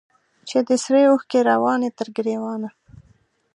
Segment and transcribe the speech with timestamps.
[0.47, 2.69] چي دي سرې اوښکي رواني تر ګرېوانه